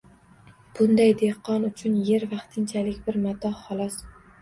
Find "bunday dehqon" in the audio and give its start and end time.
0.79-1.69